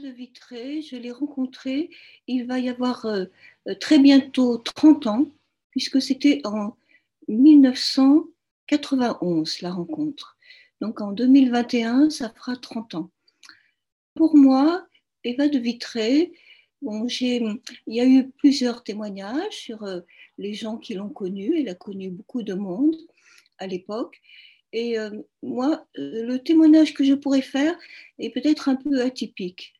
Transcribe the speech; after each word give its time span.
de 0.00 0.08
Vitré, 0.08 0.82
je 0.82 0.96
l'ai 0.96 1.12
rencontré, 1.12 1.90
il 2.26 2.46
va 2.46 2.58
y 2.58 2.68
avoir 2.68 3.06
euh, 3.06 3.24
euh, 3.68 3.74
très 3.74 3.98
bientôt 3.98 4.58
30 4.58 5.06
ans, 5.06 5.26
puisque 5.70 6.02
c'était 6.02 6.40
en 6.44 6.76
1991 7.28 9.62
la 9.62 9.72
rencontre. 9.72 10.36
Donc 10.80 11.00
en 11.00 11.12
2021, 11.12 12.10
ça 12.10 12.30
fera 12.30 12.56
30 12.56 12.94
ans. 12.94 13.10
Pour 14.14 14.36
moi, 14.36 14.86
Eva 15.24 15.48
de 15.48 15.58
Vitré, 15.58 16.32
bon, 16.82 17.06
il 17.08 17.60
y 17.86 18.00
a 18.00 18.06
eu 18.06 18.30
plusieurs 18.30 18.82
témoignages 18.82 19.52
sur 19.52 19.84
euh, 19.84 20.00
les 20.38 20.54
gens 20.54 20.78
qui 20.78 20.94
l'ont 20.94 21.10
connue. 21.10 21.60
Elle 21.60 21.68
a 21.68 21.74
connu 21.74 22.10
beaucoup 22.10 22.42
de 22.42 22.54
monde 22.54 22.96
à 23.58 23.66
l'époque. 23.66 24.20
Et 24.72 24.96
moi, 25.42 25.84
le 25.96 26.36
témoignage 26.36 26.94
que 26.94 27.02
je 27.02 27.14
pourrais 27.14 27.42
faire 27.42 27.76
est 28.20 28.30
peut-être 28.30 28.68
un 28.68 28.76
peu 28.76 29.02
atypique. 29.02 29.74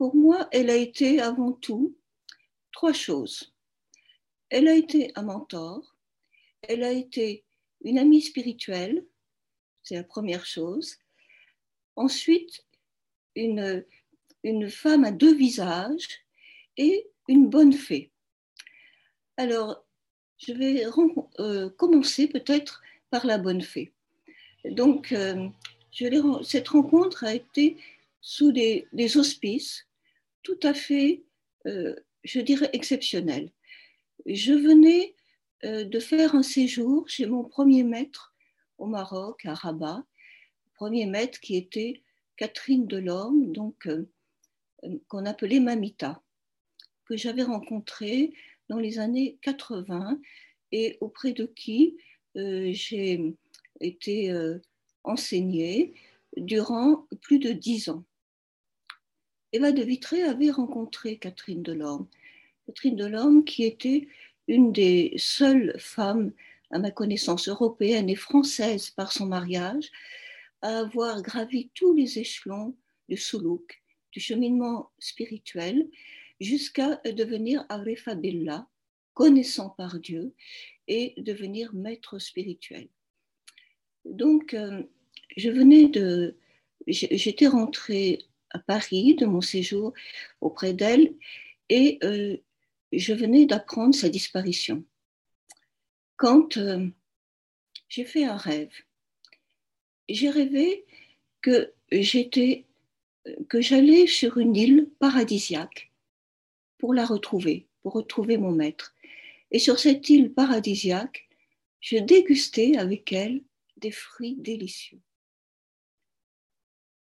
Pour 0.00 0.16
moi, 0.16 0.48
elle 0.50 0.70
a 0.70 0.76
été 0.76 1.20
avant 1.20 1.52
tout 1.52 1.94
trois 2.72 2.94
choses. 2.94 3.52
Elle 4.48 4.66
a 4.66 4.74
été 4.74 5.12
un 5.14 5.20
mentor, 5.20 5.94
elle 6.62 6.84
a 6.84 6.90
été 6.90 7.44
une 7.82 7.98
amie 7.98 8.22
spirituelle, 8.22 9.04
c'est 9.82 9.96
la 9.96 10.04
première 10.04 10.46
chose. 10.46 10.96
Ensuite, 11.96 12.64
une, 13.36 13.84
une 14.42 14.70
femme 14.70 15.04
à 15.04 15.10
deux 15.10 15.34
visages 15.34 16.08
et 16.78 17.06
une 17.28 17.50
bonne 17.50 17.74
fée. 17.74 18.10
Alors, 19.36 19.84
je 20.38 20.54
vais 20.54 20.86
euh, 21.40 21.68
commencer 21.76 22.26
peut-être 22.26 22.80
par 23.10 23.26
la 23.26 23.36
bonne 23.36 23.60
fée. 23.60 23.92
Donc, 24.64 25.12
euh, 25.12 25.50
cette 26.42 26.68
rencontre 26.68 27.24
a 27.24 27.34
été 27.34 27.76
sous 28.22 28.50
des, 28.50 28.88
auspices 29.18 29.86
tout 30.42 30.58
à 30.62 30.74
fait, 30.74 31.24
euh, 31.66 31.94
je 32.24 32.40
dirais, 32.40 32.70
exceptionnels. 32.72 33.50
Je 34.26 34.52
venais 34.52 35.14
euh, 35.64 35.84
de 35.84 36.00
faire 36.00 36.34
un 36.34 36.42
séjour 36.42 37.08
chez 37.08 37.26
mon 37.26 37.44
premier 37.44 37.82
maître 37.82 38.34
au 38.78 38.86
Maroc, 38.86 39.44
à 39.46 39.54
Rabat, 39.54 40.04
premier 40.74 41.06
maître 41.06 41.40
qui 41.40 41.56
était 41.56 42.02
Catherine 42.36 42.86
Delorme, 42.86 43.52
donc 43.52 43.86
qu'on 45.08 45.26
appelait 45.26 45.60
Mamita, 45.60 46.22
que 47.04 47.16
j'avais 47.16 47.42
rencontrée 47.42 48.32
dans 48.70 48.78
les 48.78 48.98
années 48.98 49.38
80 49.42 50.18
et 50.72 50.96
auprès 51.02 51.32
de 51.32 51.44
qui 51.44 51.98
j'ai 52.34 53.34
été 53.80 54.30
euh, 54.30 54.58
enseignée 55.04 55.94
durant 56.36 57.06
plus 57.22 57.38
de 57.38 57.52
dix 57.52 57.88
ans. 57.88 58.04
Eva 59.52 59.72
de 59.72 59.82
Vitré 59.82 60.22
avait 60.22 60.50
rencontré 60.50 61.18
Catherine 61.18 61.62
Delorme. 61.62 62.06
Catherine 62.66 62.96
Delorme 62.96 63.44
qui 63.44 63.64
était 63.64 64.06
une 64.46 64.72
des 64.72 65.14
seules 65.16 65.74
femmes, 65.78 66.32
à 66.70 66.78
ma 66.78 66.92
connaissance 66.92 67.48
européenne 67.48 68.08
et 68.08 68.14
française 68.14 68.90
par 68.90 69.12
son 69.12 69.26
mariage, 69.26 69.90
à 70.62 70.78
avoir 70.78 71.20
gravi 71.22 71.70
tous 71.74 71.94
les 71.94 72.20
échelons 72.20 72.76
du 73.08 73.16
soulouk, 73.16 73.82
du 74.12 74.20
cheminement 74.20 74.92
spirituel, 75.00 75.88
jusqu'à 76.40 77.00
devenir 77.04 77.66
Billah, 78.16 78.68
connaissant 79.14 79.70
par 79.70 79.98
Dieu, 79.98 80.32
et 80.86 81.14
devenir 81.18 81.74
maître 81.74 82.18
spirituel. 82.18 82.88
Donc, 84.04 84.54
euh, 84.54 84.82
je 85.36 85.50
venais 85.50 85.88
de. 85.88 86.36
J'étais 86.86 87.46
rentrée 87.46 88.29
à 88.50 88.58
Paris 88.58 89.14
de 89.14 89.26
mon 89.26 89.40
séjour 89.40 89.92
auprès 90.40 90.72
d'elle 90.72 91.14
et 91.68 91.98
euh, 92.02 92.36
je 92.92 93.12
venais 93.12 93.46
d'apprendre 93.46 93.94
sa 93.94 94.08
disparition. 94.08 94.84
Quand 96.16 96.56
euh, 96.56 96.88
j'ai 97.88 98.04
fait 98.04 98.24
un 98.24 98.36
rêve, 98.36 98.72
j'ai 100.08 100.30
rêvé 100.30 100.84
que 101.40 101.72
j'étais, 101.92 102.66
que 103.48 103.60
j'allais 103.60 104.06
sur 104.06 104.38
une 104.38 104.56
île 104.56 104.90
paradisiaque 104.98 105.92
pour 106.78 106.94
la 106.94 107.06
retrouver, 107.06 107.68
pour 107.82 107.92
retrouver 107.92 108.36
mon 108.36 108.52
maître. 108.52 108.94
Et 109.50 109.58
sur 109.58 109.78
cette 109.78 110.08
île 110.08 110.32
paradisiaque, 110.32 111.28
je 111.80 111.96
dégustais 111.96 112.76
avec 112.76 113.12
elle 113.12 113.42
des 113.76 113.90
fruits 113.90 114.36
délicieux. 114.38 115.00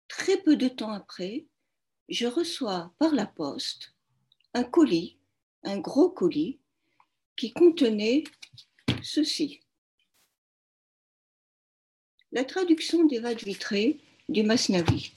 Très 0.09 0.37
peu 0.37 0.57
de 0.57 0.67
temps 0.67 0.91
après, 0.91 1.45
je 2.09 2.25
reçois 2.25 2.93
par 2.99 3.13
la 3.13 3.25
poste 3.25 3.93
un 4.53 4.63
colis, 4.63 5.17
un 5.63 5.77
gros 5.77 6.09
colis, 6.09 6.59
qui 7.37 7.53
contenait 7.53 8.23
ceci. 9.01 9.61
La 12.31 12.43
traduction 12.43 13.05
des 13.05 13.19
vades 13.19 13.43
vitrées 13.43 13.99
du 14.27 14.43
Masnavi. 14.43 15.13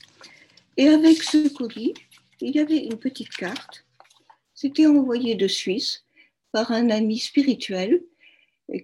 Et 0.76 0.88
avec 0.88 1.22
ce 1.22 1.48
colis, 1.48 1.94
il 2.40 2.54
y 2.54 2.60
avait 2.60 2.84
une 2.84 2.98
petite 2.98 3.30
carte. 3.30 3.84
C'était 4.54 4.86
envoyé 4.86 5.34
de 5.34 5.48
Suisse 5.48 6.04
par 6.52 6.70
un 6.70 6.90
ami 6.90 7.18
spirituel 7.18 8.04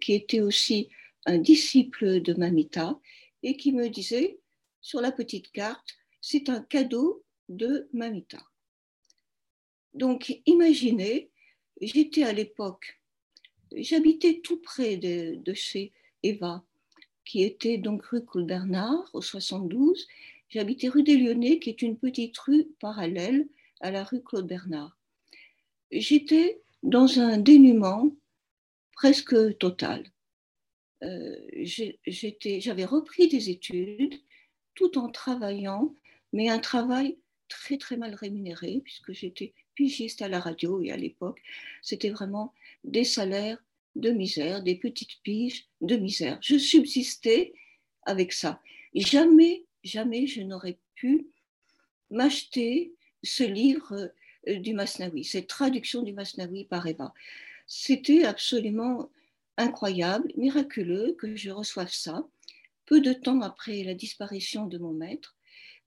qui 0.01 0.15
était 0.15 0.41
aussi 0.41 0.89
un 1.27 1.39
disciple 1.39 2.23
de 2.23 2.35
Mamita 2.35 2.99
et 3.43 3.57
qui 3.57 3.73
me 3.73 3.89
disait 3.89 4.41
sur 4.81 5.01
la 5.01 5.13
petite 5.13 5.53
carte, 5.53 5.98
c'est 6.21 6.49
un 6.49 6.63
cadeau 6.63 7.25
de 7.49 7.89
Mamita. 7.93 8.43
Donc 9.95 10.41
imaginez, 10.47 11.31
j'étais 11.81 12.23
à 12.23 12.33
l'époque, 12.33 13.01
j'habitais 13.73 14.41
tout 14.41 14.61
près 14.61 14.97
de, 14.97 15.53
chez 15.55 15.93
Eva, 16.23 16.65
qui 17.25 17.43
était 17.43 17.79
donc 17.79 18.05
rue 18.07 18.25
Coul-Bernard 18.25 19.11
au 19.13 19.23
72. 19.23 20.07
J'habitais 20.49 20.89
rue 20.89 21.03
des 21.03 21.17
Lyonnais, 21.17 21.59
qui 21.59 21.71
est 21.71 21.83
une 21.83 21.99
petite 21.99 22.37
rue 22.39 22.69
parallèle 22.81 23.47
à 23.81 23.91
la 23.91 24.05
rue 24.05 24.23
Claude-Bernard. 24.23 24.97
J'étais 25.91 26.61
dans 26.83 27.19
un 27.19 27.39
dénuement 27.39 28.11
presque 28.93 29.59
total. 29.59 30.05
Euh, 31.05 31.37
j'avais 32.07 32.85
repris 32.85 33.29
des 33.29 33.51
études 33.51 34.21
tout 34.75 34.99
en 34.99 35.11
travaillant, 35.11 35.95
mais 36.33 36.49
un 36.49 36.59
travail 36.59 37.19
très 37.49 37.79
très 37.79 37.97
mal 37.97 38.15
rémunéré 38.15 38.83
puisque 38.85 39.13
j'étais 39.13 39.55
pigiste 39.75 40.23
à 40.23 40.29
la 40.29 40.41
radio 40.41 40.83
et 40.83 40.91
à 40.91 40.97
l'époque 40.97 41.41
c'était 41.83 42.11
vraiment 42.11 42.53
des 42.85 43.05
salaires 43.05 43.59
de 43.97 44.11
misère, 44.11 44.63
des 44.63 44.77
petites 44.77 45.21
piges 45.23 45.67
de 45.81 45.97
misère. 45.97 46.39
Je 46.41 46.57
subsistais 46.57 47.53
avec 48.03 48.33
ça. 48.33 48.61
jamais, 48.95 49.65
jamais 49.85 50.27
je 50.27 50.43
n'aurais 50.43 50.79
pu 50.95 51.29
m'acheter 52.11 52.95
ce 53.23 53.43
livre 53.45 54.13
euh, 54.49 54.59
du 54.59 54.73
Masnavi, 54.73 55.25
cette 55.25 55.49
traduction 55.49 56.03
du 56.03 56.13
Masnavi 56.13 56.65
par 56.65 56.87
Eva. 56.87 57.13
C'était 57.67 58.25
absolument 58.25 59.11
incroyable, 59.57 60.33
miraculeux 60.37 61.17
que 61.19 61.37
je 61.37 61.51
reçoive 61.51 61.93
ça, 61.93 62.27
peu 62.87 63.01
de 63.01 63.13
temps 63.13 63.43
après 63.43 63.83
la 63.83 63.95
disparition 63.95 64.67
de 64.67 64.79
mon 64.79 64.93
maître, 64.93 65.37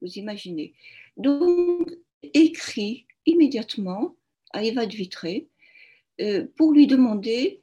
vous 0.01 0.17
imaginez. 0.17 0.73
Donc, 1.17 1.91
écrit 2.34 3.06
immédiatement 3.25 4.16
à 4.51 4.63
Eva 4.63 4.86
de 4.86 4.95
Vitré 4.95 5.48
euh, 6.19 6.45
pour 6.57 6.74
lui 6.74 6.88
demander, 6.88 7.62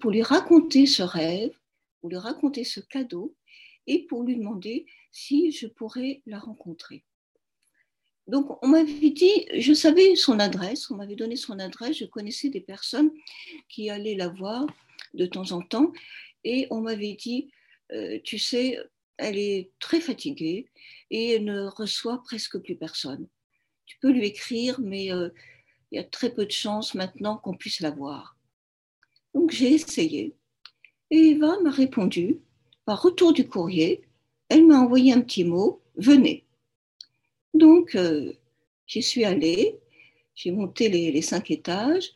pour 0.00 0.10
lui 0.10 0.22
raconter 0.22 0.86
ce 0.86 1.02
rêve, 1.02 1.52
pour 2.00 2.10
lui 2.10 2.18
raconter 2.18 2.64
ce 2.64 2.80
cadeau 2.80 3.34
et 3.86 4.06
pour 4.06 4.22
lui 4.22 4.36
demander 4.36 4.86
si 5.12 5.52
je 5.52 5.66
pourrais 5.66 6.22
la 6.26 6.38
rencontrer. 6.38 7.04
Donc, 8.26 8.58
on 8.64 8.68
m'avait 8.68 9.10
dit, 9.10 9.46
je 9.54 9.74
savais 9.74 10.16
son 10.16 10.38
adresse, 10.38 10.90
on 10.90 10.96
m'avait 10.96 11.14
donné 11.14 11.36
son 11.36 11.58
adresse, 11.58 11.98
je 11.98 12.06
connaissais 12.06 12.48
des 12.48 12.60
personnes 12.60 13.10
qui 13.68 13.90
allaient 13.90 14.14
la 14.14 14.28
voir 14.28 14.66
de 15.12 15.26
temps 15.26 15.52
en 15.52 15.60
temps. 15.60 15.92
Et 16.42 16.66
on 16.70 16.80
m'avait 16.80 17.14
dit, 17.14 17.50
euh, 17.92 18.18
tu 18.24 18.38
sais, 18.38 18.78
elle 19.16 19.38
est 19.38 19.70
très 19.78 20.00
fatiguée 20.00 20.66
et 21.10 21.32
elle 21.32 21.44
ne 21.44 21.66
reçoit 21.66 22.22
presque 22.22 22.58
plus 22.58 22.76
personne. 22.76 23.28
Tu 23.86 23.98
peux 24.00 24.10
lui 24.10 24.26
écrire, 24.26 24.80
mais 24.80 25.12
euh, 25.12 25.28
il 25.90 25.96
y 25.96 25.98
a 25.98 26.04
très 26.04 26.32
peu 26.32 26.46
de 26.46 26.50
chances 26.50 26.94
maintenant 26.94 27.36
qu'on 27.36 27.56
puisse 27.56 27.80
la 27.80 27.90
voir. 27.90 28.36
Donc 29.34 29.50
j'ai 29.50 29.72
essayé. 29.72 30.34
Et 31.10 31.30
Eva 31.30 31.60
m'a 31.60 31.70
répondu 31.70 32.40
par 32.84 33.02
retour 33.02 33.32
du 33.32 33.48
courrier. 33.48 34.02
Elle 34.48 34.66
m'a 34.66 34.78
envoyé 34.78 35.12
un 35.12 35.20
petit 35.20 35.44
mot, 35.44 35.82
venez. 35.96 36.44
Donc 37.52 37.94
euh, 37.94 38.32
j'y 38.86 39.02
suis 39.02 39.24
allée, 39.24 39.78
j'ai 40.34 40.50
monté 40.50 40.88
les, 40.88 41.22
cinq 41.22 41.50
étages 41.50 42.12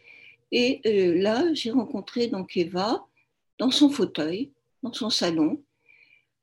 et 0.51 0.81
euh, 0.87 1.21
là, 1.21 1.53
j'ai 1.55 1.71
rencontré 1.71 2.27
donc 2.27 2.57
Eva 2.57 3.07
dans 3.59 3.71
son 3.71 3.89
fauteuil, 3.89 4.53
dans 4.83 4.93
son 4.93 5.11
salon, 5.11 5.63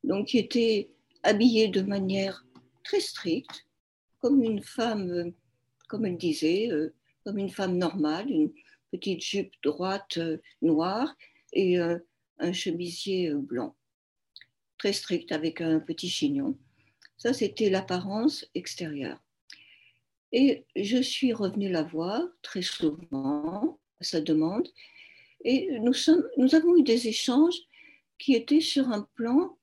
donc 0.06 0.28
qui 0.28 0.38
était 0.38 0.90
habillée 1.24 1.68
de 1.68 1.82
manière 1.82 2.46
très 2.84 3.00
stricte, 3.00 3.66
comme 4.20 4.42
une 4.44 4.62
femme, 4.62 5.34
comme 5.88 6.06
elle 6.06 6.18
disait, 6.18 6.70
comme 7.24 7.38
une 7.38 7.50
femme 7.50 7.78
normale, 7.78 8.30
une 8.30 8.52
petite 8.92 9.22
jupe 9.22 9.52
droite 9.64 10.20
noire 10.62 11.16
et 11.54 11.78
un 11.78 12.54
chemisier 12.54 13.34
blanc, 13.34 13.76
très 14.78 14.94
strict 14.94 15.32
avec 15.32 15.62
un 15.62 15.80
petit 15.80 16.10
chignon. 16.10 16.58
Ça, 17.18 17.34
c'était 17.34 17.70
l'apparence 17.70 18.46
extérieure. 18.56 19.20
Et 20.32 20.66
je 20.76 21.02
suis 21.02 21.34
revenue 21.34 21.70
la 21.70 21.84
voir 21.84 22.22
très 22.42 22.62
souvent 22.62 23.80
à 24.00 24.04
sa 24.04 24.22
demande. 24.22 24.68
Et 25.44 25.80
nous 25.80 26.56
avons 26.56 26.78
eu 26.78 26.84
des 26.84 27.08
échanges 27.08 27.58
qui 28.20 28.34
étaient 28.34 28.62
sur 28.62 28.90
un 28.90 29.08
plan 29.16 29.58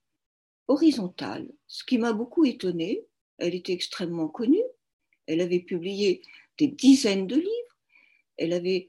horizontal, 0.68 1.48
ce 1.66 1.84
qui 1.84 1.98
m'a 1.98 2.12
beaucoup 2.12 2.44
étonnée. 2.44 3.04
Elle 3.38 3.54
était 3.54 3.72
extrêmement 3.72 4.28
connue. 4.28 4.62
Elle 5.26 5.40
avait 5.40 5.60
publié 5.60 6.22
des 6.58 6.68
dizaines 6.68 7.26
de 7.26 7.36
livres. 7.36 7.76
Elle 8.36 8.52
avait 8.52 8.88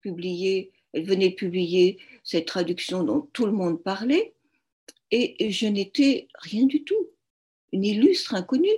publié, 0.00 0.72
elle 0.92 1.04
venait 1.04 1.30
de 1.30 1.34
publier 1.34 1.98
cette 2.22 2.46
traduction 2.46 3.02
dont 3.02 3.22
tout 3.32 3.46
le 3.46 3.52
monde 3.52 3.82
parlait. 3.82 4.34
Et 5.10 5.50
je 5.50 5.66
n'étais 5.66 6.28
rien 6.34 6.66
du 6.66 6.82
tout, 6.82 7.10
une 7.72 7.84
illustre 7.84 8.34
inconnue. 8.34 8.68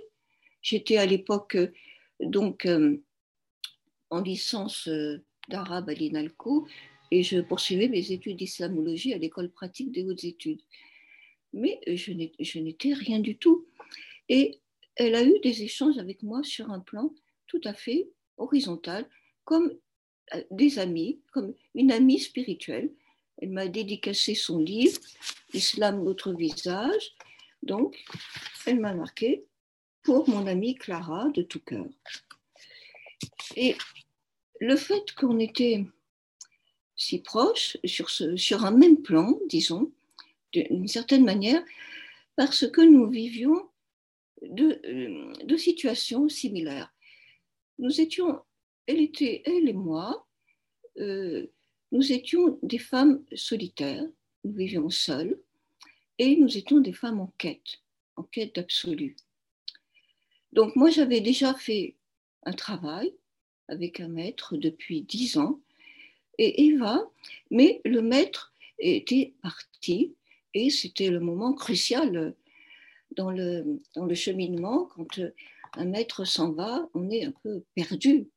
J'étais 0.60 0.98
à 0.98 1.06
l'époque 1.06 1.56
donc 2.20 2.66
euh, 2.66 3.02
en 4.10 4.20
licence 4.20 4.88
euh, 4.88 5.24
d'arabe 5.48 5.88
à 5.88 5.94
l'INALCO 5.94 6.66
et 7.10 7.22
je 7.22 7.40
poursuivais 7.40 7.88
mes 7.88 8.12
études 8.12 8.36
d'islamologie 8.36 9.14
à 9.14 9.18
l'école 9.18 9.50
pratique 9.50 9.92
des 9.92 10.04
hautes 10.04 10.24
études. 10.24 10.60
Mais 11.56 11.80
je 11.86 12.12
n'étais 12.60 12.92
rien 12.92 13.18
du 13.18 13.38
tout. 13.38 13.66
Et 14.28 14.60
elle 14.94 15.14
a 15.14 15.24
eu 15.24 15.38
des 15.40 15.62
échanges 15.62 15.96
avec 15.98 16.22
moi 16.22 16.42
sur 16.44 16.70
un 16.70 16.80
plan 16.80 17.14
tout 17.46 17.60
à 17.64 17.72
fait 17.72 18.10
horizontal, 18.36 19.08
comme 19.44 19.72
euh, 20.34 20.42
des 20.50 20.78
amis, 20.78 21.20
comme 21.32 21.54
une 21.74 21.92
amie 21.92 22.20
spirituelle. 22.20 22.92
Elle 23.38 23.50
m'a 23.50 23.68
dédicacé 23.68 24.34
son 24.34 24.58
livre, 24.58 25.00
Islam, 25.54 26.04
notre 26.04 26.34
visage. 26.34 27.14
Donc, 27.62 28.04
elle 28.66 28.78
m'a 28.78 28.92
marqué 28.92 29.46
pour 30.02 30.28
mon 30.28 30.46
amie 30.46 30.74
Clara 30.74 31.30
de 31.30 31.42
tout 31.42 31.60
cœur. 31.60 31.86
Et 33.56 33.76
le 34.60 34.76
fait 34.76 35.14
qu'on 35.14 35.38
était 35.38 35.86
si 36.96 37.20
proches, 37.20 37.78
sur, 37.84 38.10
sur 38.10 38.64
un 38.64 38.70
même 38.70 39.00
plan, 39.02 39.38
disons, 39.48 39.92
d'une 40.64 40.88
certaine 40.88 41.24
manière, 41.24 41.62
parce 42.36 42.68
que 42.70 42.80
nous 42.80 43.08
vivions 43.08 43.68
de, 44.42 45.44
de 45.44 45.56
situations 45.56 46.28
similaires. 46.28 46.92
Nous 47.78 48.00
étions, 48.00 48.40
elle 48.86 49.00
était, 49.00 49.42
elle 49.44 49.68
et 49.68 49.72
moi, 49.72 50.26
euh, 50.98 51.46
nous 51.92 52.12
étions 52.12 52.58
des 52.62 52.78
femmes 52.78 53.24
solitaires, 53.34 54.06
nous 54.44 54.52
vivions 54.52 54.90
seules, 54.90 55.40
et 56.18 56.36
nous 56.36 56.56
étions 56.56 56.80
des 56.80 56.92
femmes 56.92 57.20
en 57.20 57.32
quête, 57.38 57.80
en 58.16 58.22
quête 58.22 58.54
d'absolu. 58.54 59.16
Donc 60.52 60.74
moi, 60.76 60.90
j'avais 60.90 61.20
déjà 61.20 61.52
fait 61.54 61.96
un 62.44 62.52
travail 62.52 63.14
avec 63.68 64.00
un 64.00 64.08
maître 64.08 64.56
depuis 64.56 65.02
dix 65.02 65.36
ans, 65.36 65.60
et 66.38 66.66
Eva, 66.66 67.10
mais 67.50 67.80
le 67.84 68.02
maître 68.02 68.52
était 68.78 69.34
parti, 69.42 70.14
et 70.56 70.70
c'était 70.70 71.10
le 71.10 71.20
moment 71.20 71.52
crucial 71.52 72.34
dans 73.14 73.30
le, 73.30 73.78
dans 73.94 74.06
le 74.06 74.14
cheminement. 74.14 74.86
Quand 74.86 75.20
un 75.74 75.84
maître 75.84 76.24
s'en 76.24 76.52
va, 76.52 76.88
on 76.94 77.10
est 77.10 77.24
un 77.26 77.34
peu 77.42 77.62
perdu. 77.74 78.28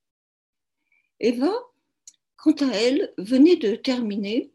Eva, 1.22 1.54
quant 2.36 2.56
à 2.60 2.76
elle, 2.76 3.14
venait 3.18 3.56
de 3.56 3.76
terminer, 3.76 4.52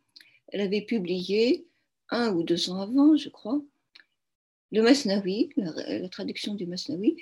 elle 0.48 0.60
avait 0.60 0.82
publié 0.82 1.66
un 2.10 2.34
ou 2.34 2.42
deux 2.42 2.68
ans 2.68 2.82
avant, 2.82 3.16
je 3.16 3.30
crois, 3.30 3.62
le 4.70 4.82
Masnavi, 4.82 5.48
la, 5.56 6.08
traduction 6.10 6.54
du 6.54 6.66
Masnavi, 6.66 7.16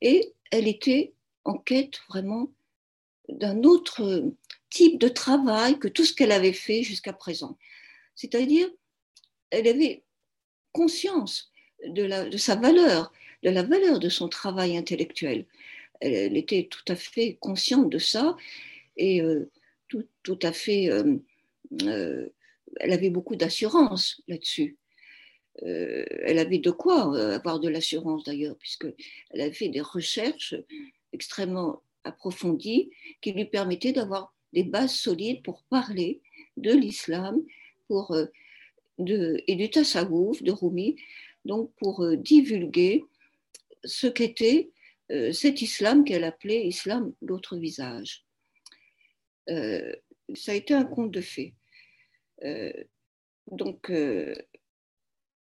et 0.00 0.32
elle 0.50 0.66
était 0.66 1.12
en 1.44 1.56
quête 1.56 2.00
vraiment 2.08 2.50
d'un 3.28 3.62
autre 3.62 4.24
type 4.70 4.98
de 4.98 5.08
travail 5.08 5.78
que 5.78 5.86
tout 5.86 6.04
ce 6.04 6.14
qu'elle 6.14 6.32
avait 6.32 6.52
fait 6.52 6.82
jusqu'à 6.82 7.12
présent. 7.12 7.56
C'est-à-dire, 8.16 8.68
elle 9.50 9.68
avait 9.68 10.02
conscience 10.72 11.50
de, 11.86 12.36
sa 12.36 12.56
valeur, 12.56 13.12
de 13.42 13.50
la 13.50 13.62
valeur 13.62 13.98
de 13.98 14.08
son 14.08 14.28
travail 14.28 14.76
intellectuel. 14.76 15.46
Elle, 16.00 16.36
était 16.36 16.68
tout 16.70 16.84
à 16.88 16.94
fait 16.94 17.36
consciente 17.40 17.90
de 17.90 17.98
ça 17.98 18.36
et 18.96 19.20
euh, 19.22 19.50
tout, 19.88 20.38
à 20.42 20.52
fait... 20.52 20.90
Euh, 20.90 21.16
euh, 21.82 22.28
elle 22.80 22.92
avait 22.92 23.10
beaucoup 23.10 23.34
d'assurance 23.34 24.22
là-dessus. 24.28 24.76
Elle 25.62 26.38
avait 26.38 26.58
de 26.58 26.70
quoi 26.70 27.18
avoir 27.34 27.58
de 27.58 27.68
l'assurance 27.68 28.22
d'ailleurs, 28.22 28.56
puisqu'elle 28.58 28.94
avait 29.32 29.52
fait 29.52 29.68
des 29.68 29.80
recherches 29.80 30.54
extrêmement 31.12 31.82
approfondies 32.04 32.90
qui 33.20 33.32
lui 33.32 33.46
permettaient 33.46 33.92
d'avoir 33.92 34.32
des 34.52 34.62
bases 34.62 34.94
solides 34.94 35.42
pour 35.42 35.64
parler 35.64 36.20
de 36.56 36.72
l'islam 36.72 37.42
pour, 37.88 38.14
de, 38.98 39.42
et 39.46 39.56
du 39.56 39.70
tasawwuf 39.70 40.42
de 40.42 40.52
Rumi, 40.52 40.96
donc 41.44 41.72
pour 41.76 42.04
divulguer 42.16 43.04
ce 43.84 44.06
qu'était 44.06 44.70
cet 45.32 45.62
islam 45.62 46.04
qu'elle 46.04 46.24
appelait 46.24 46.66
islam 46.66 47.14
l'autre 47.22 47.56
visage. 47.56 48.26
ça 49.46 50.52
a 50.52 50.54
été 50.54 50.74
un 50.74 50.84
conte 50.84 51.10
de 51.10 51.20
fées. 51.22 51.54
donc, 53.50 53.90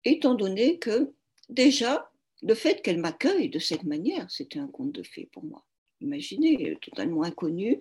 étant 0.03 0.35
donné 0.35 0.79
que 0.79 1.13
déjà, 1.47 2.11
le 2.41 2.55
fait 2.55 2.81
qu'elle 2.81 2.99
m'accueille 2.99 3.49
de 3.49 3.59
cette 3.59 3.83
manière, 3.83 4.29
c'était 4.29 4.59
un 4.59 4.67
conte 4.67 4.91
de 4.91 5.03
fées 5.03 5.29
pour 5.31 5.45
moi. 5.45 5.63
Imaginez, 6.01 6.77
totalement 6.81 7.23
inconnue, 7.23 7.79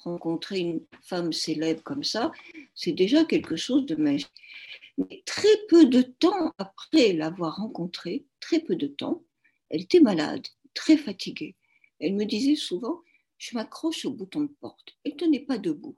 rencontrer 0.00 0.58
une 0.58 0.84
femme 1.02 1.32
célèbre 1.32 1.82
comme 1.82 2.04
ça, 2.04 2.30
c'est 2.74 2.92
déjà 2.92 3.24
quelque 3.24 3.56
chose 3.56 3.86
de 3.86 3.96
magique. 3.96 4.28
Mais 5.08 5.22
très 5.24 5.56
peu 5.68 5.86
de 5.86 6.02
temps 6.02 6.52
après 6.58 7.14
l'avoir 7.14 7.56
rencontrée, 7.56 8.26
très 8.38 8.60
peu 8.60 8.76
de 8.76 8.86
temps, 8.86 9.24
elle 9.70 9.82
était 9.82 10.00
malade, 10.00 10.46
très 10.74 10.98
fatiguée. 10.98 11.56
Elle 12.00 12.14
me 12.14 12.24
disait 12.24 12.56
souvent, 12.56 13.00
je 13.38 13.54
m'accroche 13.54 14.04
au 14.04 14.10
bouton 14.10 14.42
de 14.42 14.52
porte. 14.60 14.98
Elle 15.04 15.12
ne 15.12 15.16
tenait 15.16 15.40
pas 15.40 15.56
debout. 15.56 15.96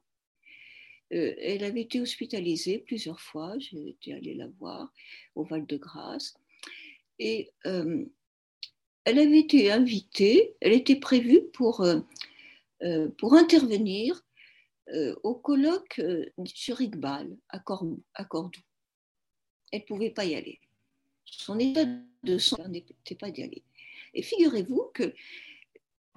Euh, 1.12 1.34
elle 1.38 1.64
avait 1.64 1.82
été 1.82 2.00
hospitalisée 2.00 2.78
plusieurs 2.78 3.20
fois, 3.20 3.56
été 3.58 4.14
allée 4.14 4.34
la 4.34 4.46
voir 4.46 4.92
au 5.34 5.42
Val-de-Grâce. 5.44 6.34
Et 7.18 7.50
euh, 7.66 8.04
elle 9.04 9.18
avait 9.18 9.40
été 9.40 9.72
invitée, 9.72 10.54
elle 10.60 10.72
était 10.72 10.96
prévue 10.96 11.42
pour, 11.52 11.80
euh, 11.80 13.08
pour 13.18 13.34
intervenir 13.34 14.22
au 15.22 15.34
colloque 15.34 16.02
sur 16.44 16.80
Iqbal 16.80 17.38
à, 17.48 17.60
Cordoue. 17.60 18.02
Elle 19.72 19.80
ne 19.80 19.84
pouvait 19.86 20.10
pas 20.10 20.24
y 20.24 20.34
aller. 20.34 20.60
Son 21.24 21.58
état 21.58 21.84
de 22.22 22.38
santé 22.38 22.68
n'était 22.68 23.14
pas 23.14 23.30
d'y 23.30 23.42
aller. 23.42 23.62
Et 24.14 24.22
figurez-vous 24.22 24.90
que, 24.94 25.14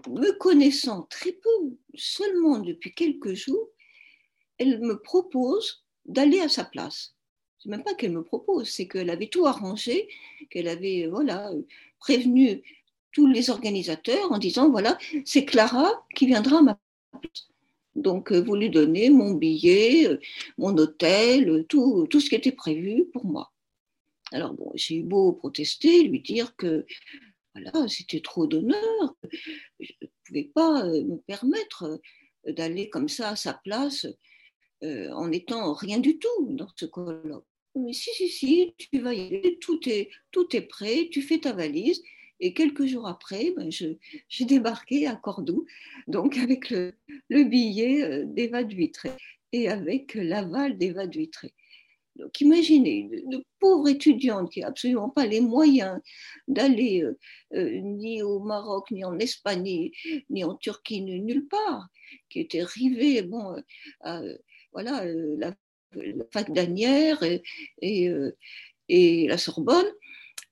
me 0.07 0.31
connaissant 0.38 1.03
très 1.03 1.31
peu, 1.31 1.50
seulement 1.95 2.59
depuis 2.59 2.93
quelques 2.93 3.33
jours, 3.33 3.69
elle 4.57 4.79
me 4.79 5.01
propose 5.01 5.83
d'aller 6.05 6.39
à 6.41 6.50
sa 6.50 6.65
place. 6.65 7.15
C'est 7.57 7.69
même 7.69 7.83
pas 7.83 7.95
qu'elle 7.95 8.12
me 8.12 8.24
propose, 8.24 8.69
c'est 8.69 8.88
qu'elle 8.88 9.09
avait 9.09 9.27
tout 9.27 9.45
arrangé, 9.47 10.07
qu'elle 10.50 10.67
avait 10.67 11.07
voilà 11.07 11.51
prévenu 12.00 12.62
tous 13.12 13.27
les 13.27 13.50
organisateurs 13.50 14.31
en 14.31 14.38
disant 14.38 14.69
voilà 14.69 14.97
c'est 15.25 15.45
Clara 15.45 16.05
qui 16.15 16.27
viendra 16.27 16.59
à 16.59 16.62
ma 16.62 16.79
place. 17.21 17.47
Donc 17.95 18.31
euh, 18.31 18.41
vous 18.41 18.55
lui 18.55 18.69
donnez 18.69 19.09
mon 19.09 19.33
billet, 19.33 20.07
euh, 20.07 20.19
mon 20.57 20.77
hôtel, 20.77 21.49
euh, 21.49 21.63
tout, 21.63 22.07
tout 22.09 22.19
ce 22.19 22.29
qui 22.29 22.35
était 22.35 22.51
prévu 22.51 23.05
pour 23.13 23.25
moi. 23.25 23.51
Alors 24.31 24.53
bon, 24.53 24.71
j'ai 24.75 24.97
eu 24.97 25.03
beau 25.03 25.33
protester, 25.33 26.03
lui 26.03 26.21
dire 26.21 26.55
que 26.55 26.85
voilà, 27.53 27.87
c'était 27.87 28.19
trop 28.19 28.47
d'honneur, 28.47 29.15
je 29.79 29.93
ne 30.01 30.07
pouvais 30.25 30.51
pas 30.53 30.83
me 30.83 31.17
permettre 31.25 32.01
d'aller 32.45 32.89
comme 32.89 33.07
ça 33.07 33.29
à 33.29 33.35
sa 33.35 33.53
place 33.53 34.05
en 34.81 35.31
étant 35.31 35.73
rien 35.73 35.99
du 35.99 36.19
tout 36.19 36.47
dans 36.49 36.67
ce 36.75 36.85
colloque. 36.85 37.45
Mais 37.75 37.93
si, 37.93 38.09
si, 38.13 38.29
si, 38.29 38.75
tu 38.77 38.99
vas 38.99 39.13
y 39.13 39.27
aller, 39.27 39.57
tout 39.59 39.79
est, 39.87 40.09
tout 40.31 40.53
est 40.55 40.61
prêt, 40.61 41.07
tu 41.11 41.21
fais 41.21 41.39
ta 41.39 41.53
valise. 41.53 42.01
Et 42.39 42.53
quelques 42.53 42.85
jours 42.85 43.07
après, 43.07 43.53
ben, 43.55 43.69
j'ai 43.71 44.45
débarqué 44.45 45.07
à 45.07 45.15
Cordoue, 45.15 45.65
donc 46.07 46.37
avec 46.37 46.69
le, 46.69 46.93
billet 47.43 48.03
euh, 48.03 48.25
d'Eva 48.25 48.63
Duitré 48.63 49.11
et 49.51 49.69
avec 49.69 50.15
l'aval 50.15 50.77
d'Eva 50.77 51.07
Duitré. 51.07 51.53
Donc 52.17 52.39
imaginez, 52.39 53.09
de, 53.27 53.43
pauvres 53.59 53.89
étudiantes 53.89 54.49
qui 54.49 54.61
n'ont 54.61 54.67
absolument 54.67 55.09
pas 55.09 55.25
les 55.25 55.41
moyens 55.41 55.99
d'aller 56.47 57.03
euh, 57.03 57.17
euh, 57.55 57.79
ni 57.81 58.21
au 58.21 58.39
Maroc, 58.39 58.89
ni 58.91 59.03
en 59.03 59.19
Espagne, 59.19 59.91
ni, 60.29 60.43
en 60.43 60.55
Turquie, 60.55 61.01
ni 61.01 61.19
nulle 61.21 61.47
part, 61.47 61.87
qui 62.29 62.39
étaient 62.39 62.63
rivées 62.63 63.21
bon, 63.21 63.55
à 64.01 64.21
voilà, 64.71 65.05
la, 65.05 65.53
fac 66.33 66.51
d'Anières 66.51 67.23
et, 67.23 67.41
et, 68.89 69.27
la 69.27 69.37
Sorbonne, 69.37 69.87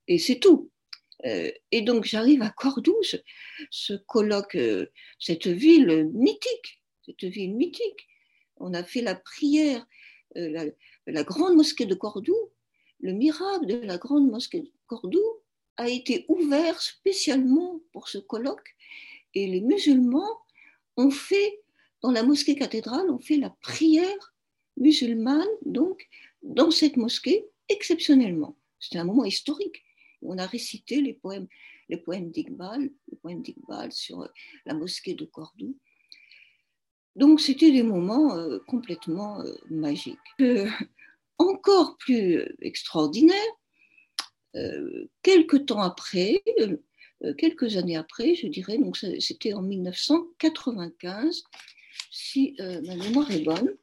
et 0.08 0.18
c'est 0.18 0.40
tout. 0.40 0.72
Et 1.24 1.82
donc 1.82 2.06
j'arrive 2.06 2.42
à 2.42 2.50
Cordoue, 2.50 3.02
ce 3.70 3.94
colloque, 3.94 4.58
cette 5.20 5.48
ville 5.48 6.10
mythique, 6.14 6.82
cette 7.06 7.24
ville 7.24 7.56
mythique. 7.56 8.08
On 8.58 8.74
a 8.74 8.84
fait 8.84 9.02
la 9.02 9.16
prière, 9.16 9.86
la, 10.36 10.66
la 11.08 11.24
grande 11.24 11.56
mosquée 11.56 11.86
de 11.86 11.96
Cordoue, 11.96 12.52
le 13.00 13.14
miracle 13.14 13.66
de 13.66 13.76
la 13.86 13.98
grande 13.98 14.30
mosquée 14.30 14.62
de 14.62 14.72
Cordoue 14.88 15.42
a 15.78 15.90
été 15.90 16.26
ouvert 16.28 16.82
spécialement 16.82 17.82
pour 17.92 18.08
ce 18.08 18.18
colloque 18.18 18.76
et 19.34 19.48
les 19.48 19.62
musulmans 19.62 20.40
ont 20.98 21.12
fait, 21.12 21.62
dans 22.02 22.12
la 22.12 22.24
mosquée 22.24 22.56
cathédrale, 22.56 23.10
ont 23.10 23.20
fait 23.20 23.38
la 23.38 23.50
prière 23.62 24.36
musulmane, 24.78 25.48
donc, 25.66 26.08
dans 26.42 26.72
cette 26.72 26.98
mosquée, 26.98 27.46
exceptionnellement. 27.70 28.58
C'était 28.80 29.00
un 29.00 29.06
moment 29.06 29.26
historique. 29.26 29.84
On 30.24 30.38
a 30.38 30.46
récité 30.46 31.02
les 31.02 31.14
poèmes, 31.14 31.48
les 31.90 31.98
poèmes 31.98 32.32
d'Iqbal, 32.32 32.90
d'Iqbal 33.26 33.92
sur 33.92 34.28
la 34.66 34.74
mosquée 34.74 35.14
de 35.14 35.26
Cordoue. 35.26 35.78
Donc 37.16 37.40
c'était 37.42 37.72
des 37.72 37.84
moments 37.84 38.36
euh, 38.36 38.60
complètement 38.68 39.42
euh, 39.42 39.54
magiques. 39.70 40.18
Euh, 40.42 40.68
encore 41.38 41.98
plus 41.98 42.44
extraordinaire, 42.62 43.38
quelques 45.24 45.66
temps 45.66 45.82
après, 45.82 46.44
quelques 47.40 47.76
années 47.76 47.98
après, 47.98 48.36
je 48.36 48.46
dirais, 48.46 48.78
donc 48.78 48.98
c'était 48.98 49.54
en 49.54 49.64
1995, 49.64 51.44
si 52.12 52.56
ma 52.60 52.96
mémoire 52.96 53.32
est 53.32 53.42
bonne, 53.42 53.76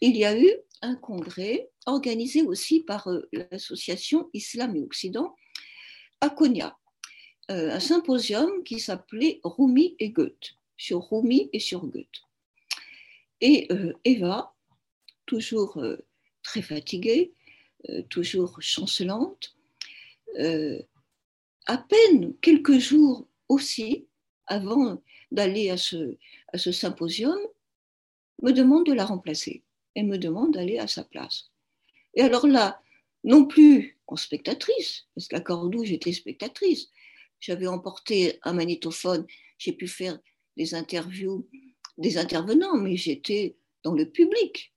il 0.00 0.16
y 0.16 0.24
a 0.24 0.36
eu 0.36 0.50
un 0.82 0.96
congrès 0.96 1.70
organisé 1.86 2.42
aussi 2.42 2.80
par 2.80 3.08
l'association 3.32 4.28
Islam 4.34 4.74
et 4.74 4.82
Occident 4.82 5.36
à 6.22 6.30
Konya, 6.30 6.78
un 7.48 7.80
symposium 7.80 8.62
qui 8.64 8.80
s'appelait 8.80 9.40
Rumi 9.44 9.94
et 9.98 10.08
Goethe, 10.08 10.56
sur 10.78 11.10
Rumi 11.10 11.50
et 11.52 11.58
sur 11.58 11.84
Goethe. 11.86 12.22
Et 13.42 13.66
euh, 13.72 13.92
Eva, 14.04 14.54
toujours 15.26 15.76
euh, 15.78 15.98
très 16.42 16.62
fatiguée, 16.62 17.34
euh, 17.90 18.02
toujours 18.08 18.62
chancelante, 18.62 19.54
à 21.66 21.76
peine 21.76 22.34
quelques 22.40 22.78
jours 22.78 23.26
aussi 23.48 24.06
avant 24.46 25.02
d'aller 25.30 25.68
à 25.68 25.76
ce, 25.76 26.16
à 26.54 26.56
ce 26.56 26.72
symposium, 26.72 27.38
me 28.40 28.52
demande 28.52 28.86
de 28.86 28.94
la 28.94 29.04
remplacer 29.04 29.62
et 29.94 30.02
me 30.02 30.16
demande 30.16 30.54
d'aller 30.54 30.78
à 30.78 30.86
sa 30.86 31.04
place. 31.04 31.50
Et 32.14 32.22
alors 32.22 32.46
là, 32.46 32.80
non 33.24 33.46
plus 33.46 33.98
en 34.06 34.16
spectatrice, 34.16 35.06
parce 35.14 35.28
qu'à 35.28 35.40
Cordoue, 35.40 35.84
j'étais 35.84 36.12
spectatrice. 36.12 36.88
J'avais 37.40 37.66
emporté 37.66 38.38
un 38.42 38.52
magnétophone, 38.52 39.26
j'ai 39.58 39.72
pu 39.72 39.88
faire 39.88 40.18
des 40.56 40.74
interviews 40.74 41.48
des 41.98 42.18
intervenants, 42.18 42.76
mais 42.76 42.96
j'étais 42.96 43.56
dans 43.82 43.94
le 43.94 44.08
public. 44.10 44.74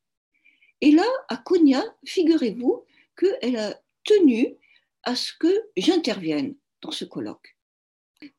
Et 0.82 0.92
là, 0.92 1.06
à 1.30 1.38
Konya, 1.38 1.84
figurez-vous 2.06 2.86
qu'elle 3.18 3.58
a 3.58 3.82
tenu 4.04 4.56
à 5.04 5.16
ce 5.16 5.32
que 5.34 5.70
j'intervienne 5.78 6.56
dans 6.82 6.92
ce 6.92 7.06
colloque, 7.06 7.58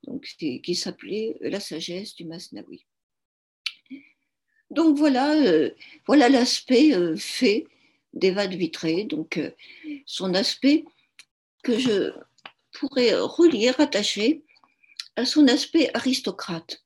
donc, 0.04 0.26
qui 0.38 0.74
s'appelait 0.74 1.36
La 1.40 1.60
sagesse 1.60 2.14
du 2.14 2.24
Masnaoui. 2.24 2.86
Donc 4.70 4.96
voilà, 4.98 5.32
euh, 5.34 5.70
voilà 6.06 6.28
l'aspect 6.28 6.92
euh, 6.92 7.16
fait 7.16 7.66
d'Eva 8.16 8.46
de 8.46 8.56
Vitré, 8.56 9.04
donc 9.04 9.36
euh, 9.36 9.50
son 10.06 10.34
aspect 10.34 10.84
que 11.62 11.78
je 11.78 12.12
pourrais 12.72 13.14
relier, 13.14 13.70
rattacher 13.70 14.42
à 15.16 15.24
son 15.24 15.46
aspect 15.48 15.90
aristocrate. 15.94 16.82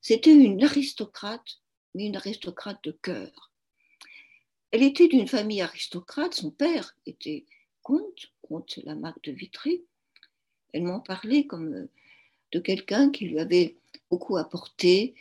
C'était 0.00 0.32
une 0.32 0.62
aristocrate, 0.62 1.58
mais 1.94 2.06
une 2.06 2.16
aristocrate 2.16 2.82
de 2.84 2.92
cœur. 2.92 3.52
Elle 4.70 4.82
était 4.82 5.08
d'une 5.08 5.26
famille 5.26 5.62
aristocrate, 5.62 6.34
son 6.34 6.50
père 6.50 6.94
était 7.06 7.44
comte, 7.82 8.32
comte 8.42 8.78
la 8.84 8.94
marque 8.94 9.22
de 9.24 9.32
Vitry. 9.32 9.82
Elle 10.72 10.84
m'en 10.84 11.00
parlait 11.00 11.46
comme 11.46 11.74
euh, 11.74 11.90
de 12.52 12.60
quelqu'un 12.60 13.10
qui 13.10 13.26
lui 13.26 13.40
avait 13.40 13.76
beaucoup 14.10 14.36
apporté, 14.36 15.14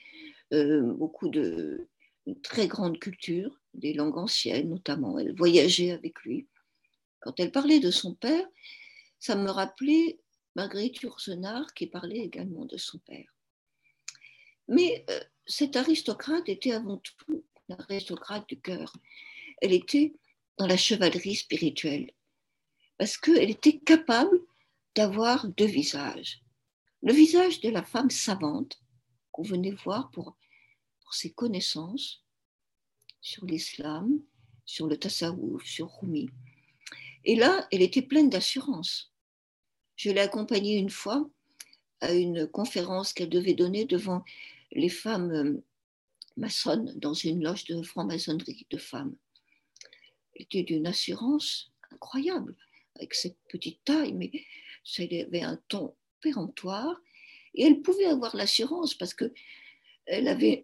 euh, 0.53 0.81
beaucoup 0.93 1.29
de 1.29 1.87
très 2.43 2.67
grande 2.67 2.99
culture, 2.99 3.59
des 3.77 3.93
langues 3.93 4.17
anciennes 4.17 4.69
notamment. 4.69 5.17
Elle 5.17 5.35
voyageait 5.35 5.91
avec 5.91 6.21
lui. 6.21 6.47
Quand 7.19 7.39
elle 7.39 7.51
parlait 7.51 7.79
de 7.79 7.91
son 7.91 8.13
père, 8.13 8.45
ça 9.19 9.35
me 9.35 9.49
rappelait 9.49 10.19
Marguerite 10.55 11.01
Yourcenar 11.01 11.73
qui 11.73 11.87
parlait 11.87 12.19
également 12.19 12.65
de 12.65 12.77
son 12.77 12.99
père. 12.99 13.33
Mais 14.67 15.05
euh, 15.09 15.19
cette 15.45 15.75
aristocrate 15.75 16.49
était 16.49 16.73
avant 16.73 16.97
tout 16.97 17.43
une 17.69 17.75
aristocrate 17.79 18.47
du 18.49 18.59
cœur. 18.59 18.93
Elle 19.61 19.73
était 19.73 20.13
dans 20.57 20.67
la 20.67 20.77
chevalerie 20.77 21.35
spirituelle 21.35 22.11
parce 22.97 23.17
qu'elle 23.17 23.49
était 23.49 23.77
capable 23.79 24.39
d'avoir 24.95 25.47
deux 25.49 25.65
visages. 25.65 26.41
Le 27.03 27.13
visage 27.13 27.61
de 27.61 27.69
la 27.69 27.83
femme 27.83 28.09
savante 28.09 28.81
qu'on 29.31 29.43
venait 29.43 29.75
voir 29.83 30.09
pour, 30.11 30.35
pour 31.01 31.13
ses 31.13 31.31
connaissances 31.31 32.23
sur 33.21 33.45
l'islam, 33.45 34.19
sur 34.65 34.87
le 34.87 34.97
tasawwuf, 34.97 35.65
sur 35.65 35.91
Rumi. 35.99 36.29
Et 37.25 37.35
là, 37.35 37.67
elle 37.71 37.81
était 37.81 38.01
pleine 38.01 38.29
d'assurance. 38.29 39.11
Je 39.95 40.11
l'ai 40.11 40.21
accompagnée 40.21 40.77
une 40.77 40.89
fois 40.89 41.29
à 42.01 42.13
une 42.13 42.47
conférence 42.47 43.13
qu'elle 43.13 43.29
devait 43.29 43.53
donner 43.53 43.85
devant 43.85 44.23
les 44.71 44.89
femmes 44.89 45.31
euh, 45.31 45.63
maçonnes 46.35 46.93
dans 46.97 47.13
une 47.13 47.43
loge 47.43 47.65
de 47.65 47.81
franc-maçonnerie 47.81 48.67
de 48.69 48.77
femmes. 48.77 49.15
Elle 50.35 50.43
était 50.43 50.63
d'une 50.63 50.87
assurance 50.87 51.71
incroyable, 51.91 52.55
avec 52.95 53.13
cette 53.13 53.37
petite 53.49 53.83
taille, 53.83 54.13
mais 54.13 54.31
elle 54.97 55.21
avait 55.21 55.41
un 55.41 55.59
ton 55.67 55.95
péremptoire, 56.21 57.01
et 57.55 57.63
elle 57.63 57.81
pouvait 57.81 58.05
avoir 58.05 58.35
l'assurance 58.35 58.93
parce 58.93 59.13
que 59.13 59.33
elle 60.05 60.27
avait 60.27 60.63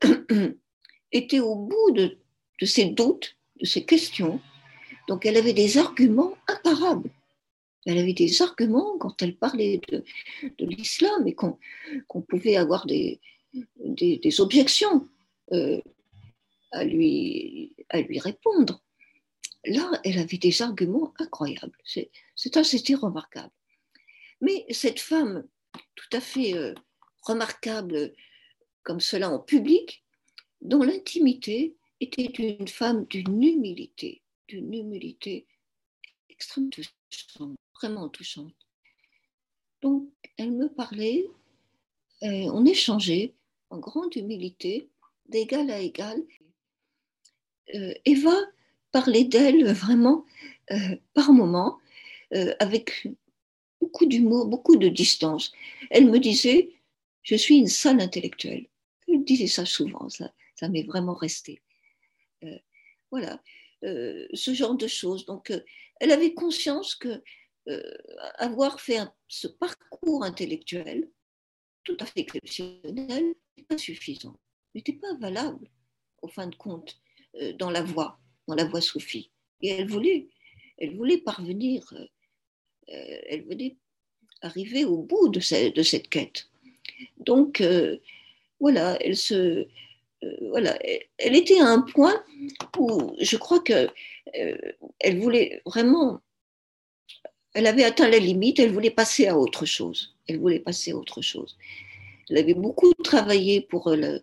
été 1.12 1.40
au 1.40 1.56
bout 1.56 1.92
de, 1.92 2.18
ses 2.66 2.86
doutes, 2.86 3.36
de 3.60 3.66
ses 3.66 3.86
questions, 3.86 4.40
donc 5.08 5.26
elle 5.26 5.38
avait 5.38 5.54
des 5.54 5.78
arguments 5.78 6.38
imparables. 6.48 7.10
Elle 7.86 7.98
avait 7.98 8.14
des 8.14 8.42
arguments 8.42 8.98
quand 8.98 9.22
elle 9.22 9.36
parlait 9.36 9.82
de, 9.90 10.04
l'islam 10.60 11.28
et 11.28 11.36
qu'on 11.36 12.22
pouvait 12.22 12.56
avoir 12.56 12.86
des, 12.86 13.20
des, 13.78 14.42
objections 14.42 15.08
euh, 15.52 15.82
à, 16.72 16.86
lui, 16.86 17.76
à 17.90 18.02
lui 18.02 18.20
répondre. 18.20 18.82
Là, 19.66 19.92
elle 20.04 20.20
avait 20.20 20.38
des 20.38 20.62
arguments 20.62 21.14
incroyables. 21.20 21.78
C'est 21.84 22.58
assez 22.58 22.96
remarquable. 22.96 23.52
Mais 24.42 24.66
cette 24.70 25.00
femme, 25.00 25.46
tout 25.96 26.18
à 26.18 26.22
fait 26.22 26.54
euh, 26.54 26.74
remarquable 27.22 28.14
comme 28.84 29.00
cela 29.00 29.30
en 29.30 29.40
public, 29.40 30.04
dont 30.62 30.84
l'intimité 30.84 31.76
était 32.04 32.26
une 32.26 32.68
femme 32.68 33.06
d'une 33.06 33.42
humilité, 33.42 34.22
d'une 34.48 34.74
humilité 34.74 35.48
extrêmement 36.30 36.70
touchante, 36.70 37.56
vraiment 37.76 38.10
touchante. 38.10 38.54
Donc, 39.82 40.10
elle 40.38 40.52
me 40.52 40.70
parlait, 40.70 41.26
on 42.22 42.66
échangeait, 42.66 43.34
en 43.70 43.80
grande 43.80 44.16
humilité, 44.16 44.88
d'égal 45.28 45.70
à 45.72 45.80
égal. 45.80 46.22
Euh, 47.76 47.94
Eva 48.06 48.36
parlait 48.92 49.24
d'elle 49.24 49.66
vraiment 49.74 50.26
euh, 50.72 50.96
par 51.14 51.34
moments, 51.34 51.80
euh, 52.34 52.54
avec 52.60 53.08
beaucoup 53.82 54.06
d'humour, 54.06 54.46
beaucoup 54.46 54.76
de 54.76 54.90
distance. 54.90 55.52
Elle 55.90 56.10
me 56.10 56.20
disait, 56.20 56.70
je 57.24 57.36
suis 57.36 57.58
une 57.58 57.68
salle 57.68 58.00
intellectuelle. 58.00 58.68
Elle 59.08 59.24
disait 59.24 59.48
ça 59.48 59.66
souvent, 59.66 60.08
ça 60.10 60.70
m'est 60.70 60.84
vraiment 60.84 61.16
resté. 61.16 61.62
Voilà, 63.12 63.42
ce 63.82 64.54
genre 64.54 64.76
de 64.76 64.88
choses. 64.88 65.26
Donc, 65.26 65.52
elle 66.00 66.12
avait 66.12 66.34
conscience 66.34 66.96
que 66.96 67.22
avoir 68.38 68.80
fait 68.82 69.00
ce 69.28 69.48
parcours 69.48 70.24
intellectuel, 70.24 71.10
tout 71.84 71.98
à 72.00 72.06
fait 72.06 72.22
exceptionnel, 72.22 73.36
pas 73.68 73.78
suffisant, 73.78 74.38
n'était 74.76 74.94
pas 74.94 75.14
valable, 75.20 75.70
au 76.22 76.28
fin 76.28 76.48
de 76.48 76.56
compte, 76.56 77.00
euh, 77.36 77.54
dans 77.54 77.70
la 77.70 77.84
voie, 77.84 78.20
dans 78.48 78.56
la 78.56 78.66
voie 78.66 78.82
soufie. 78.82 79.32
Et 79.62 79.70
elle 79.70 79.88
voulait, 79.88 80.28
elle 80.78 80.96
voulait 80.96 81.20
parvenir, 81.20 81.94
elle 82.88 83.44
voulait 83.46 83.78
arriver 84.42 84.84
au 84.86 84.98
bout 85.04 85.30
de, 85.30 85.70
de 85.70 85.84
cette 85.84 86.10
quête. 86.10 86.50
Donc, 87.18 87.64
voilà, 88.60 88.98
elle 89.02 89.16
se, 89.16 89.68
voilà, 90.50 90.78
elle 91.18 91.36
était 91.36 91.60
à 91.60 91.68
un 91.68 91.82
point 91.82 92.24
où 92.78 93.16
je 93.20 93.38
crois 93.38 93.60
que 93.60 93.90
elle 95.00 95.20
voulait 95.20 95.62
vraiment, 95.66 96.22
elle 97.54 97.68
avait 97.68 97.84
atteint 97.84 98.10
la 98.10 98.20
limite, 98.20 98.60
elle 98.60 98.72
voulait 98.72 98.92
passer 98.92 99.28
à 99.28 99.38
autre 99.38 99.66
chose. 99.66 100.16
Elle 100.28 100.40
voulait 100.40 100.60
passer 100.60 100.92
à 100.92 100.96
autre 100.96 101.22
chose. 101.22 101.58
Elle 102.30 102.38
avait 102.38 102.54
beaucoup 102.54 102.94
travaillé 103.04 103.62
pour, 103.62 103.90
le, 103.90 104.22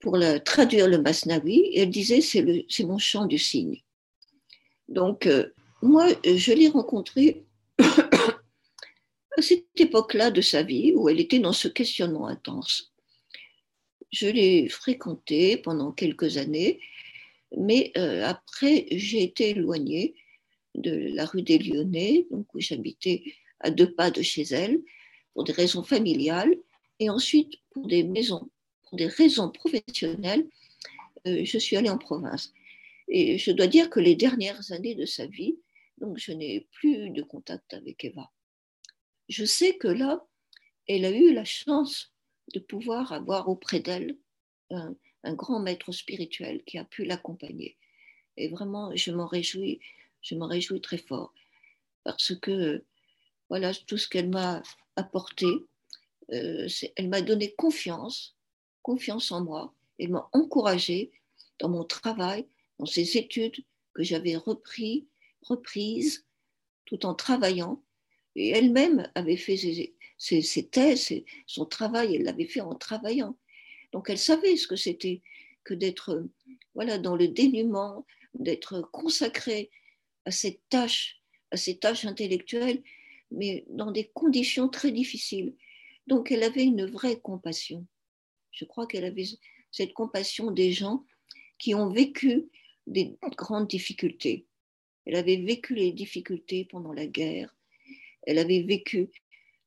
pour 0.00 0.18
traduire 0.44 0.88
le 0.88 0.98
Masnavi 0.98 1.56
et 1.56 1.80
elle 1.80 1.90
disait 1.90 2.20
c'est, 2.20 2.84
mon 2.84 2.98
chant 2.98 3.26
du 3.26 3.38
cygne. 3.38 3.82
Donc, 4.88 5.26
euh, 5.26 5.46
moi, 5.82 6.08
je 6.24 6.52
l'ai 6.52 6.68
rencontrée 6.68 7.44
à 7.78 9.42
cette 9.42 9.64
époque-là 9.78 10.30
de 10.30 10.40
sa 10.40 10.62
vie 10.62 10.92
où 10.94 11.08
elle 11.08 11.20
était 11.20 11.38
dans 11.38 11.52
ce 11.52 11.68
questionnement 11.68 12.26
intense. 12.26 12.89
Je 14.12 14.26
l'ai 14.26 14.68
fréquentée 14.68 15.56
pendant 15.56 15.92
quelques 15.92 16.36
années, 16.36 16.80
mais 17.56 17.92
euh, 17.96 18.24
après, 18.24 18.86
j'ai 18.90 19.22
été 19.22 19.50
éloignée 19.50 20.14
de 20.74 20.92
la 21.14 21.24
rue 21.24 21.42
des 21.42 21.58
Lyonnais, 21.58 22.26
donc 22.30 22.52
où 22.54 22.60
j'habitais 22.60 23.22
à 23.60 23.70
deux 23.70 23.92
pas 23.92 24.10
de 24.10 24.22
chez 24.22 24.42
elle, 24.42 24.80
pour 25.34 25.44
des 25.44 25.52
raisons 25.52 25.82
familiales. 25.82 26.54
Et 26.98 27.10
ensuite, 27.10 27.54
pour 27.70 27.86
des, 27.86 28.04
raisons 29.06 29.50
professionnelles, 29.50 30.46
euh, 31.26 31.44
je 31.44 31.58
suis 31.58 31.76
allée 31.76 31.90
en 31.90 31.98
province. 31.98 32.52
Et 33.08 33.38
je 33.38 33.50
dois 33.50 33.66
dire 33.66 33.90
que 33.90 34.00
les 34.00 34.14
dernières 34.14 34.72
années 34.72 34.94
de 34.94 35.06
sa 35.06 35.26
vie, 35.26 35.56
donc 35.98 36.18
je 36.18 36.32
n'ai 36.32 36.66
plus 36.72 37.10
de 37.10 37.22
contact 37.22 37.74
avec 37.74 38.04
Eva. 38.04 38.30
Je 39.28 39.44
sais 39.44 39.76
que 39.76 39.88
là, 39.88 40.24
elle 40.88 41.04
a 41.04 41.10
eu 41.10 41.32
la 41.32 41.44
chance 41.44 42.12
de 42.52 42.60
pouvoir 42.60 43.12
avoir 43.12 43.48
auprès 43.48 43.80
d'elle 43.80 44.16
un, 44.70 44.94
un, 45.24 45.34
grand 45.34 45.60
maître 45.60 45.92
spirituel 45.92 46.62
qui 46.64 46.78
a 46.78 46.84
pu 46.84 47.04
l'accompagner. 47.04 47.76
Et 48.36 48.48
vraiment, 48.48 48.94
je 48.94 49.10
m'en 49.10 49.26
réjouis, 49.26 49.80
je 50.22 50.34
m'en 50.34 50.46
réjouis 50.46 50.80
très 50.80 50.98
fort 50.98 51.34
parce 52.04 52.34
que 52.36 52.84
voilà 53.48 53.74
tout 53.74 53.98
ce 53.98 54.08
qu'elle 54.08 54.28
m'a 54.28 54.62
apporté, 54.96 55.46
euh, 56.32 56.68
elle 56.96 57.08
m'a 57.08 57.20
donné 57.20 57.52
confiance, 57.54 58.36
confiance 58.82 59.32
en 59.32 59.42
moi. 59.42 59.74
Elle 59.98 60.10
m'a 60.10 60.28
encouragée 60.32 61.10
dans 61.58 61.68
mon 61.68 61.84
travail, 61.84 62.46
dans 62.78 62.86
ces 62.86 63.16
études 63.16 63.64
que 63.94 64.02
j'avais 64.02 64.36
repris, 64.36 65.08
reprises, 65.42 66.26
tout 66.86 67.04
en 67.04 67.14
travaillant. 67.14 67.82
Et 68.36 68.50
elle-même 68.50 69.10
avait 69.14 69.36
fait 69.36 69.56
ses, 69.56 70.66
thèses, 70.68 71.12
son 71.46 71.66
travail, 71.66 72.16
elle 72.16 72.22
l'avait 72.22 72.46
fait 72.46 72.60
en 72.60 72.74
travaillant. 72.74 73.36
Donc 73.92 74.08
elle 74.10 74.18
savait 74.18 74.56
ce 74.56 74.66
que 74.66 74.76
c'était 74.76 75.22
que 75.64 75.74
d'être 75.74 76.26
voilà, 76.74 76.98
dans 76.98 77.16
le 77.16 77.28
dénuement, 77.28 78.06
d'être 78.34 78.88
consacrée 78.92 79.70
à 80.24 80.30
cette 80.30 80.60
tâche, 80.68 81.20
à 81.50 81.56
ces 81.56 81.78
tâches 81.78 82.04
intellectuelles, 82.04 82.82
mais 83.30 83.64
dans 83.68 83.90
des 83.90 84.08
conditions 84.14 84.68
très 84.68 84.92
difficiles. 84.92 85.54
Donc 86.06 86.30
elle 86.30 86.42
avait 86.42 86.64
une 86.64 86.86
vraie 86.86 87.20
compassion. 87.20 87.86
Je 88.52 88.64
crois 88.64 88.86
qu'elle 88.86 89.04
avait 89.04 89.26
cette 89.70 89.92
compassion 89.92 90.50
des 90.50 90.72
gens 90.72 91.04
qui 91.58 91.74
ont 91.74 91.90
vécu 91.90 92.48
des 92.86 93.16
grandes 93.36 93.68
difficultés. 93.68 94.46
Elle 95.06 95.16
avait 95.16 95.36
vécu 95.36 95.74
les 95.74 95.92
difficultés 95.92 96.64
pendant 96.64 96.92
la 96.92 97.06
guerre, 97.06 97.54
elle 98.30 98.38
avait 98.38 98.62
vécu 98.62 99.10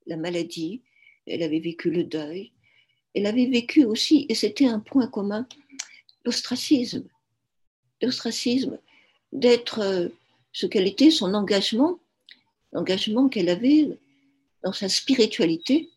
la 0.05 0.15
maladie, 0.15 0.81
elle 1.27 1.43
avait 1.43 1.59
vécu 1.59 1.91
le 1.91 2.05
deuil, 2.05 2.53
elle 3.13 3.25
avait 3.25 3.47
vécu 3.47 3.83
aussi, 3.83 4.25
et 4.29 4.35
c'était 4.35 4.67
un 4.67 4.79
point 4.79 5.07
commun, 5.07 5.45
l'ostracisme. 6.23 7.05
L'ostracisme 8.01 8.79
d'être 9.33 9.79
euh, 9.79 10.07
ce 10.53 10.65
qu'elle 10.65 10.87
était, 10.87 11.11
son 11.11 11.33
engagement, 11.33 11.99
l'engagement 12.71 13.27
qu'elle 13.27 13.49
avait 13.49 13.89
dans 14.63 14.71
sa 14.71 14.87
spiritualité, 14.87 15.89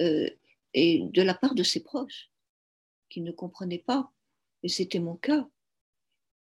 euh, 0.00 0.30
et 0.72 1.00
de 1.02 1.22
la 1.22 1.34
part 1.34 1.54
de 1.54 1.62
ses 1.62 1.80
proches, 1.80 2.30
qui 3.10 3.20
ne 3.20 3.32
comprenaient 3.32 3.84
pas. 3.86 4.10
Et 4.62 4.68
c'était 4.68 4.98
mon 4.98 5.16
cas. 5.16 5.46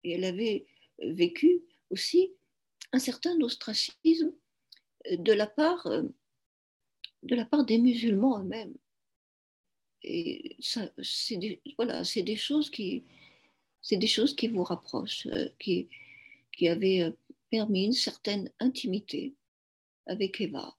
Et 0.05 0.13
elle 0.13 0.25
avait 0.25 0.67
vécu 1.01 1.61
aussi 1.91 2.31
un 2.93 3.01
certain 3.01 3.41
ostracisme 3.41 4.33
de 5.13 5.33
la 5.33 5.47
part, 5.47 5.89
de 7.23 7.35
la 7.35 7.45
part 7.45 7.65
des 7.65 7.79
musulmans 7.79 8.41
eux-mêmes. 8.41 8.75
Et 10.03 10.57
ça, 10.61 10.89
c'est 11.03 11.37
des, 11.37 11.61
voilà, 11.77 12.05
c'est 12.05 12.23
des 12.23 12.37
choses 12.37 12.71
qui, 12.71 13.05
c'est 13.83 13.97
des 13.97 14.07
choses 14.07 14.35
qui 14.35 14.49
vous 14.49 14.63
rapprochent, 14.63 15.27
euh, 15.27 15.49
qui, 15.59 15.89
qui 16.53 16.69
avaient 16.69 17.03
euh, 17.03 17.11
permis 17.51 17.87
une 17.87 17.93
certaine 17.93 18.51
intimité 18.61 19.35
avec 20.07 20.41
Eva. 20.41 20.77